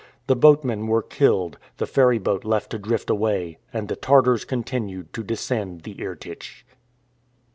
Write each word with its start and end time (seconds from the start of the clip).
The 0.25 0.35
boatmen 0.35 0.87
were 0.87 1.03
killed, 1.03 1.59
the 1.77 1.85
ferryboat 1.85 2.43
left 2.43 2.71
to 2.71 2.79
drift 2.79 3.11
away, 3.11 3.59
and 3.71 3.87
the 3.87 3.95
Tartars 3.95 4.45
continued 4.45 5.13
to 5.13 5.21
descend 5.23 5.81
the 5.81 5.93
Irtych. 6.03 6.63